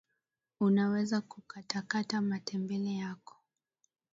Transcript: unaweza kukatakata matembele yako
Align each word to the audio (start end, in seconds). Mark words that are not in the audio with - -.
unaweza 0.59 1.21
kukatakata 1.21 2.21
matembele 2.21 2.93
yako 2.95 3.35